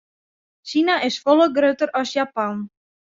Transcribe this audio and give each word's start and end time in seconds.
Sina 0.71 0.95
is 1.09 1.19
folle 1.25 1.49
grutter 1.59 1.91
as 2.01 2.13
Japan. 2.21 2.69